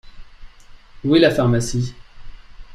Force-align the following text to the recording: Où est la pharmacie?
Où 1.03 1.15
est 1.15 1.19
la 1.19 1.29
pharmacie? 1.29 1.93